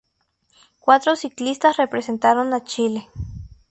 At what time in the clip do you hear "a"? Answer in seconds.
2.55-2.63